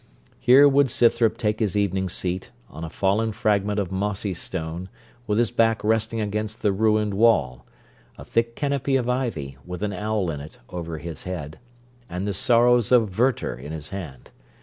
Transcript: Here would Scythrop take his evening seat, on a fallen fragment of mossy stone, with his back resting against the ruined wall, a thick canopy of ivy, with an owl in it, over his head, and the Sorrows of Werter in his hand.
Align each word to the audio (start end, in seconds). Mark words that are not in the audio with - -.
Here 0.39 0.67
would 0.67 0.89
Scythrop 0.89 1.37
take 1.37 1.59
his 1.59 1.77
evening 1.77 2.09
seat, 2.09 2.49
on 2.71 2.83
a 2.83 2.89
fallen 2.89 3.31
fragment 3.33 3.79
of 3.79 3.91
mossy 3.91 4.33
stone, 4.33 4.89
with 5.27 5.37
his 5.37 5.51
back 5.51 5.83
resting 5.83 6.19
against 6.19 6.63
the 6.63 6.71
ruined 6.71 7.13
wall, 7.13 7.67
a 8.17 8.25
thick 8.25 8.55
canopy 8.55 8.95
of 8.95 9.07
ivy, 9.07 9.59
with 9.63 9.83
an 9.83 9.93
owl 9.93 10.31
in 10.31 10.41
it, 10.41 10.57
over 10.71 10.97
his 10.97 11.21
head, 11.25 11.59
and 12.09 12.27
the 12.27 12.33
Sorrows 12.33 12.91
of 12.91 13.19
Werter 13.19 13.53
in 13.55 13.71
his 13.73 13.89
hand. 13.89 14.31